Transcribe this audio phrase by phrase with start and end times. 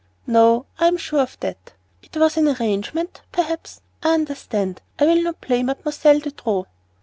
[0.25, 1.73] "No, I am sure of that.
[2.01, 3.81] It was an arrangement, perhaps?
[4.01, 4.81] I understand.
[4.97, 6.65] I will not play Mademoiselle De Trop."